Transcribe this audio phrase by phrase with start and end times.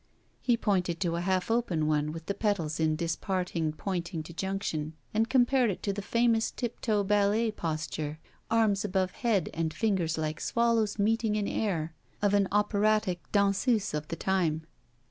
[0.41, 4.93] He pointed to a half open one, with the petals in disparting pointing to junction,
[5.13, 8.17] and compared it to the famous tiptoe ballet posture,
[8.49, 14.07] arms above head and fingers like swallows meeting in air, of an operatic danseuse of
[14.07, 14.65] the time.